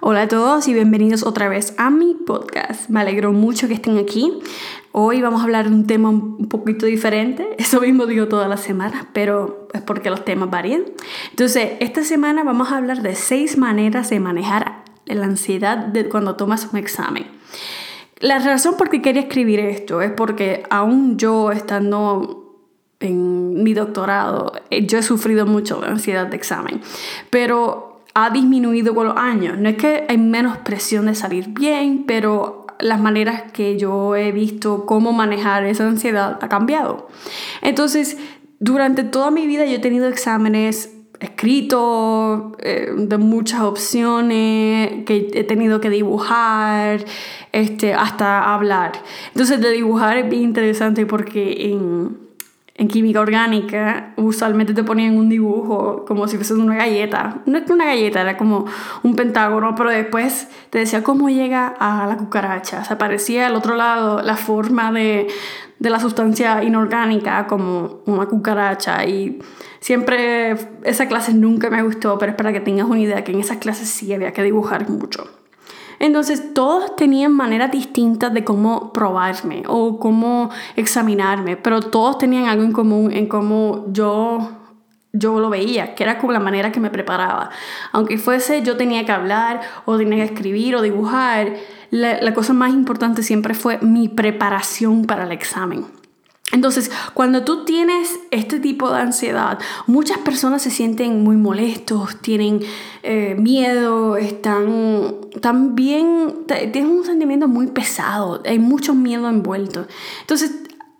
[0.00, 2.88] Hola a todos y bienvenidos otra vez a mi podcast.
[2.90, 4.32] Me alegro mucho que estén aquí.
[4.92, 7.48] Hoy vamos a hablar de un tema un poquito diferente.
[7.58, 10.82] Eso mismo digo todas las semanas, pero es porque los temas varían.
[11.30, 16.34] Entonces, esta semana vamos a hablar de seis maneras de manejar la ansiedad de cuando
[16.34, 17.26] tomas un examen.
[18.18, 22.58] La razón por qué quería escribir esto es porque aún yo estando
[22.98, 26.80] en mi doctorado, eh, yo he sufrido mucho de ansiedad de examen,
[27.30, 29.58] pero ha disminuido con los años.
[29.58, 34.32] No es que hay menos presión de salir bien, pero las maneras que yo he
[34.32, 37.08] visto cómo manejar esa ansiedad ha cambiado.
[37.60, 38.16] Entonces,
[38.60, 45.44] durante toda mi vida yo he tenido exámenes escritos eh, de muchas opciones que he
[45.44, 47.04] tenido que dibujar
[47.52, 48.92] este, hasta hablar.
[49.28, 52.23] Entonces, de dibujar es bien interesante porque en
[52.76, 57.42] en química orgánica usualmente te ponían un dibujo como si fuese una galleta.
[57.46, 58.66] No es que una galleta, era como
[59.04, 62.80] un pentágono, pero después te decía cómo llega a la cucaracha.
[62.80, 65.28] O sea, parecía al otro lado la forma de,
[65.78, 69.04] de la sustancia inorgánica como una cucaracha.
[69.04, 69.40] Y
[69.78, 73.38] siempre esa clase nunca me gustó, pero es para que tengas una idea que en
[73.38, 75.43] esas clases sí había que dibujar mucho.
[75.98, 82.64] Entonces todos tenían maneras distintas de cómo probarme o cómo examinarme, pero todos tenían algo
[82.64, 84.60] en común en cómo yo
[85.16, 87.50] yo lo veía, que era como la manera que me preparaba.
[87.92, 91.54] Aunque fuese yo tenía que hablar o tenía que escribir o dibujar,
[91.90, 95.86] la, la cosa más importante siempre fue mi preparación para el examen.
[96.54, 102.60] Entonces, cuando tú tienes este tipo de ansiedad, muchas personas se sienten muy molestos, tienen
[103.02, 109.88] eh, miedo, están también, tienen un sentimiento muy pesado, hay mucho miedo envuelto.
[110.20, 110.52] Entonces,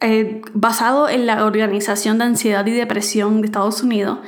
[0.00, 4.20] eh, basado en la Organización de Ansiedad y Depresión de Estados Unidos,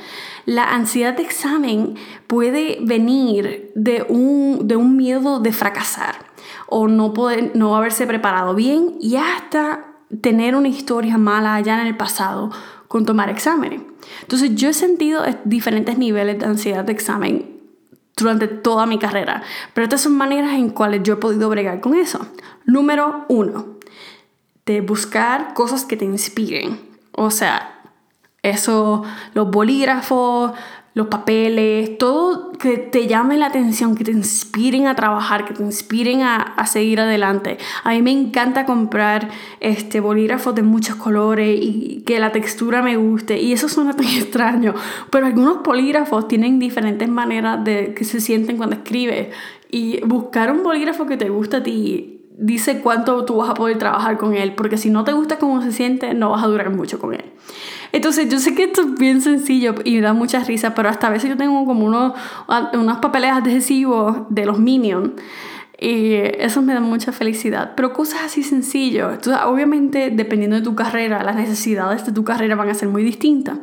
[0.45, 1.95] la ansiedad de examen
[2.27, 6.17] puede venir de un, de un miedo de fracasar
[6.67, 11.87] o no, poder, no haberse preparado bien y hasta tener una historia mala allá en
[11.87, 12.51] el pasado
[12.87, 13.81] con tomar exámenes.
[14.21, 17.59] Entonces yo he sentido diferentes niveles de ansiedad de examen
[18.15, 19.43] durante toda mi carrera,
[19.73, 22.25] pero estas son maneras en cuales yo he podido bregar con eso.
[22.65, 23.75] Número uno,
[24.65, 26.79] de buscar cosas que te inspiren.
[27.11, 27.75] O sea,
[28.41, 30.51] eso, los bolígrafos,
[30.95, 35.61] los papeles, todo que te llame la atención, que te inspiren a trabajar, que te
[35.61, 37.57] inspiren a, a, seguir adelante.
[37.83, 39.29] A mí me encanta comprar
[39.59, 43.41] este, bolígrafos de muchos colores y que la textura me guste.
[43.41, 44.73] Y eso suena tan extraño,
[45.11, 49.35] pero algunos bolígrafos tienen diferentes maneras de que se sienten cuando escribes.
[49.69, 53.77] Y buscar un bolígrafo que te guste a ti dice cuánto tú vas a poder
[53.77, 56.69] trabajar con él, porque si no te gusta cómo se siente, no vas a durar
[56.69, 57.25] mucho con él.
[57.91, 61.09] Entonces, yo sé que esto es bien sencillo y da mucha risa, pero hasta a
[61.11, 62.13] veces yo tengo como unos,
[62.73, 65.11] unos papeles adhesivos de los Minions.
[65.77, 67.73] Y eso me da mucha felicidad.
[67.75, 69.13] Pero cosas así sencillas.
[69.13, 73.03] Entonces, obviamente, dependiendo de tu carrera, las necesidades de tu carrera van a ser muy
[73.03, 73.59] distintas.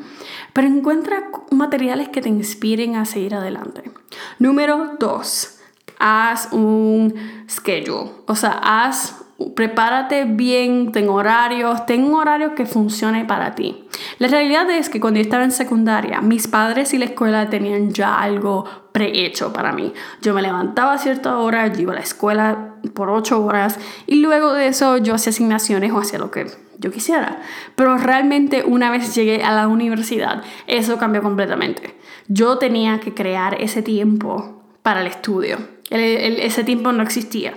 [0.53, 3.91] Pero encuentra materiales que te inspiren a seguir adelante.
[4.39, 5.62] Número dos,
[5.99, 7.15] haz un
[7.49, 8.11] schedule.
[8.27, 9.23] O sea, haz
[9.55, 13.85] prepárate bien, ten horarios, ten un horario que funcione para ti.
[14.19, 17.93] La realidad es que cuando yo estaba en secundaria, mis padres y la escuela tenían
[17.93, 19.93] ya algo prehecho para mí.
[20.21, 24.17] Yo me levantaba a cierta hora, yo iba a la escuela por ocho horas y
[24.17, 26.47] luego de eso yo hacía asignaciones o hacía lo que
[26.79, 27.41] yo quisiera.
[27.75, 31.97] Pero realmente una vez llegué a la universidad, eso cambió completamente.
[32.29, 35.59] Yo tenía que crear ese tiempo para el estudio.
[35.93, 37.55] Ese tiempo no existía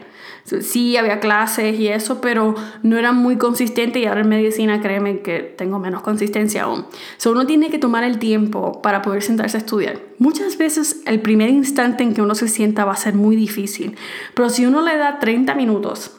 [0.61, 5.19] sí había clases y eso, pero no era muy consistente y ahora en medicina créeme
[5.19, 6.85] que tengo menos consistencia aún.
[7.17, 9.99] So, uno tiene que tomar el tiempo para poder sentarse a estudiar.
[10.19, 13.95] Muchas veces el primer instante en que uno se sienta va a ser muy difícil,
[14.35, 16.11] pero si uno le da 30 minutos,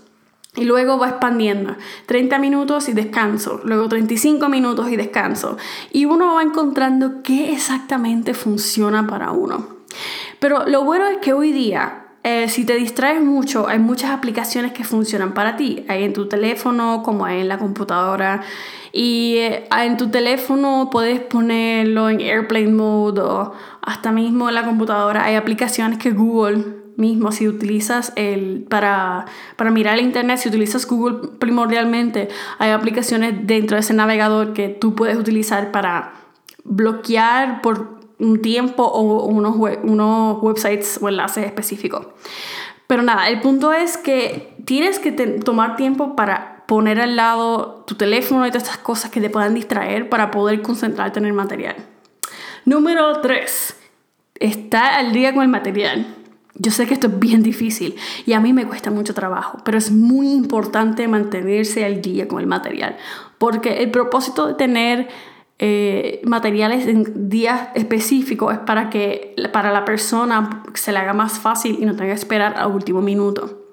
[0.59, 1.77] y luego va expandiendo.
[2.07, 3.61] 30 minutos y descanso.
[3.65, 5.59] Luego 35 minutos y descanso.
[5.93, 9.67] Y uno va encontrando qué exactamente funciona para uno.
[10.39, 14.73] Pero lo bueno es que hoy día eh, si te distraes mucho, hay muchas aplicaciones
[14.73, 15.85] que funcionan para ti.
[15.87, 18.43] Hay en tu teléfono, como hay en la computadora.
[18.91, 24.65] Y eh, en tu teléfono puedes ponerlo en airplane mode o hasta mismo en la
[24.65, 25.25] computadora.
[25.25, 26.65] Hay aplicaciones que Google
[26.97, 32.27] mismo, si utilizas el, para, para mirar el internet, si utilizas Google primordialmente,
[32.59, 36.15] hay aplicaciones dentro de ese navegador que tú puedes utilizar para
[36.65, 42.07] bloquear por un tiempo o unos, unos websites o enlaces específicos.
[42.87, 47.95] Pero nada, el punto es que tienes que tomar tiempo para poner al lado tu
[47.95, 51.77] teléfono y todas estas cosas que te puedan distraer para poder concentrarte en el material.
[52.65, 53.77] Número 3.
[54.41, 56.07] Está al día con el material.
[56.59, 59.77] Yo sé que esto es bien difícil y a mí me cuesta mucho trabajo, pero
[59.77, 62.97] es muy importante mantenerse al día con el material,
[63.37, 65.09] porque el propósito de tener
[65.59, 71.39] eh, materiales en días específicos es para que para la persona se le haga más
[71.39, 73.67] fácil y no tenga que esperar al último minuto.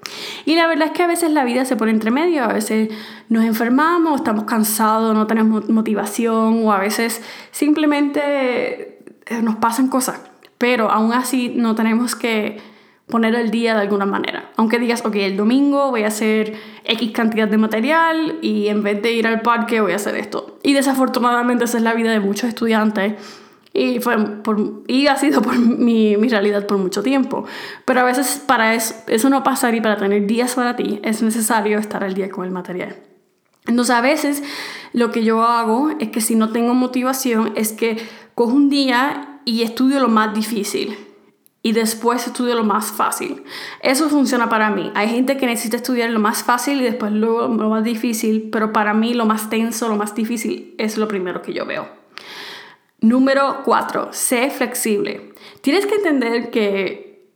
[0.45, 2.89] Y la verdad es que a veces la vida se pone entre medio, a veces
[3.29, 7.21] nos enfermamos, estamos cansados, no tenemos motivación o a veces
[7.51, 10.21] simplemente eh, nos pasan cosas.
[10.57, 12.61] Pero aún así no tenemos que
[13.07, 14.51] poner el día de alguna manera.
[14.55, 16.53] Aunque digas, ok, el domingo voy a hacer
[16.85, 20.57] X cantidad de material y en vez de ir al parque voy a hacer esto.
[20.63, 23.13] Y desafortunadamente esa es la vida de muchos estudiantes
[23.73, 24.15] y, fue
[24.87, 27.45] y ha sido por mi, mi, realidad por mucho tiempo.
[27.85, 31.21] Pero a veces para eso, eso no pasar y para tener días para ti es
[31.21, 32.95] necesario estar al día con el material.
[33.65, 34.43] Entonces a veces
[34.91, 37.97] lo que yo hago es que si no tengo motivación es que
[38.35, 40.97] cojo un día y estudio lo más difícil
[41.65, 43.43] y después estudio lo más fácil.
[43.79, 44.91] Eso funciona para mí.
[44.95, 48.73] Hay gente que necesita estudiar lo más fácil y después lo, lo más difícil, pero
[48.73, 51.87] para mí lo más tenso, lo más difícil es lo primero que yo veo.
[52.99, 54.09] Número 4.
[54.11, 55.33] Sé flexible.
[55.61, 57.29] Tienes que entender que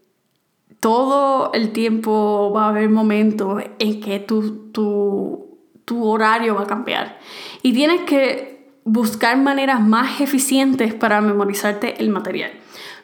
[0.81, 6.67] todo el tiempo va a haber momentos en que tu, tu, tu horario va a
[6.67, 7.19] cambiar.
[7.63, 12.51] Y tienes que buscar maneras más eficientes para memorizarte el material.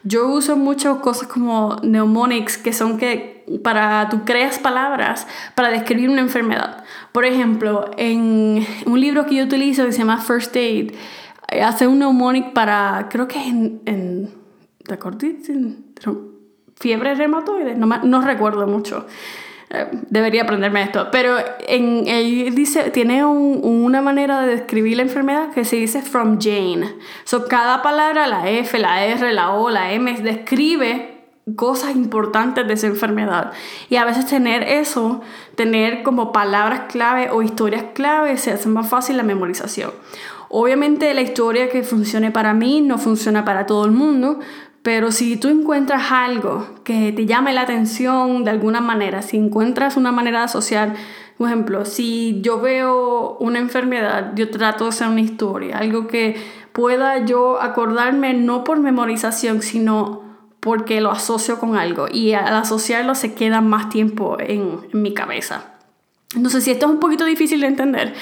[0.04, 6.10] Yo uso muchas cosas como mnemonics, que son que para tú creas palabras para describir
[6.10, 6.84] una enfermedad.
[7.12, 10.92] Por ejemplo, en un libro que yo utilizo que se llama First Aid,
[11.50, 14.34] eh, hace un mnemonic para, creo que en, en
[14.84, 14.98] ¿te
[16.76, 19.06] Fiebre reumatoide, no, no recuerdo mucho.
[20.08, 25.64] Debería aprenderme esto, pero en, él dice, tiene una manera de describir la enfermedad que
[25.64, 26.94] se dice from Jane.
[27.24, 31.14] So, cada palabra, la F, la R, la O, la M, describe
[31.56, 33.52] cosas importantes de esa enfermedad.
[33.90, 35.22] Y a veces tener eso,
[35.56, 39.90] tener como palabras clave o historias clave, se hace más fácil la memorización.
[40.48, 44.38] Obviamente la historia que funcione para mí no funciona para todo el mundo,
[44.84, 49.96] pero si tú encuentras algo que te llame la atención de alguna manera, si encuentras
[49.96, 50.94] una manera de asociar,
[51.38, 56.36] por ejemplo, si yo veo una enfermedad, yo trato de hacer una historia, algo que
[56.72, 60.22] pueda yo acordarme no por memorización, sino
[60.60, 65.72] porque lo asocio con algo y al asociarlo se queda más tiempo en, mi cabeza.
[66.36, 68.14] Entonces, si esto es un poquito difícil de entender,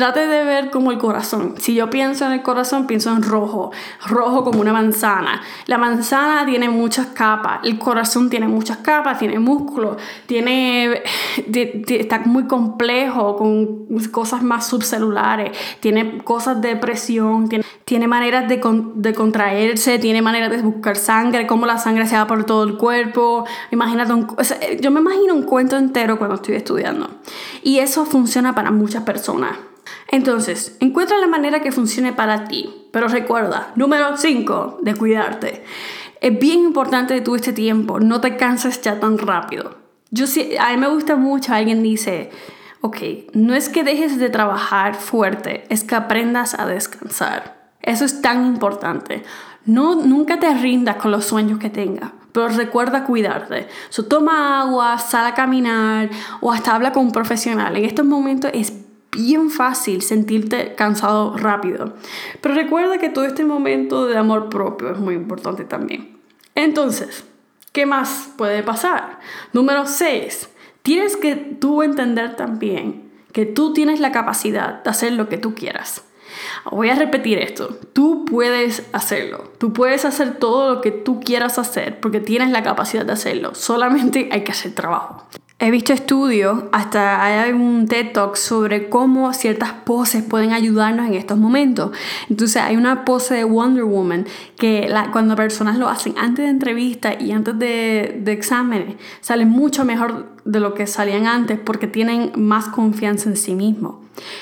[0.00, 1.56] Trate de ver como el corazón.
[1.58, 3.70] Si yo pienso en el corazón, pienso en rojo.
[4.06, 5.42] Rojo como una manzana.
[5.66, 7.60] La manzana tiene muchas capas.
[7.64, 11.02] El corazón tiene muchas capas, tiene músculo, tiene,
[11.86, 15.50] está muy complejo con cosas más subcelulares.
[15.80, 18.58] Tiene cosas de presión, tiene, tiene maneras de,
[18.94, 22.78] de contraerse, tiene maneras de buscar sangre, cómo la sangre se va por todo el
[22.78, 23.44] cuerpo.
[23.70, 24.14] Imagínate
[24.80, 27.10] yo me imagino un cuento entero cuando estoy estudiando.
[27.62, 29.58] Y eso funciona para muchas personas.
[30.08, 32.68] Entonces, encuentra la manera que funcione para ti.
[32.92, 35.64] Pero recuerda, número 5, de cuidarte.
[36.20, 39.76] Es bien importante de tu este tiempo, no te canses ya tan rápido.
[40.10, 42.30] Yo sí, a mí me gusta mucho, alguien dice,
[42.80, 42.96] ok,
[43.32, 47.72] no es que dejes de trabajar fuerte, es que aprendas a descansar.
[47.80, 49.22] Eso es tan importante.
[49.64, 53.68] No, nunca te rindas con los sueños que tengas, pero recuerda cuidarte.
[53.88, 57.76] So, toma agua, sal a caminar o hasta habla con un profesional.
[57.76, 58.72] En estos momentos es
[59.20, 61.94] bien fácil sentirte cansado rápido.
[62.40, 66.18] Pero recuerda que todo este momento de amor propio es muy importante también.
[66.54, 67.24] Entonces,
[67.72, 69.20] ¿qué más puede pasar?
[69.52, 70.48] Número 6.
[70.82, 75.54] Tienes que tú entender también que tú tienes la capacidad de hacer lo que tú
[75.54, 76.04] quieras.
[76.70, 77.68] Voy a repetir esto.
[77.92, 79.52] Tú puedes hacerlo.
[79.58, 83.54] Tú puedes hacer todo lo que tú quieras hacer porque tienes la capacidad de hacerlo.
[83.54, 85.26] Solamente hay que hacer trabajo.
[85.62, 91.12] He visto estudios, hasta hay un TED Talk sobre cómo ciertas poses pueden ayudarnos en
[91.12, 91.90] estos momentos.
[92.30, 94.24] Entonces hay una pose de Wonder Woman
[94.56, 99.50] que la, cuando personas lo hacen antes de entrevistas y antes de, de exámenes, salen
[99.50, 103.96] mucho mejor de lo que salían antes porque tienen más confianza en sí mismos.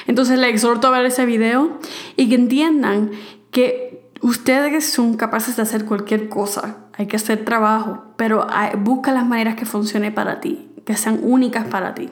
[0.06, 1.80] Entonces les exhorto a ver ese video
[2.14, 3.10] y que entiendan
[3.50, 6.76] que ustedes son capaces de hacer cualquier cosa.
[6.96, 8.46] Hay que hacer trabajo, pero
[8.78, 12.08] busca las maneras que funcione para ti que sean únicas para ti.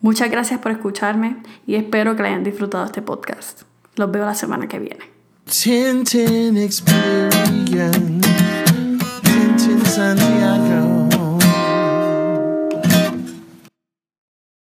[0.00, 3.62] Muchas gracias por escucharme y espero que hayan disfrutado este podcast.
[3.94, 5.04] Los veo la semana que viene.